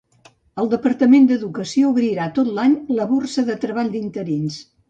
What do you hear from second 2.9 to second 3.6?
la borsa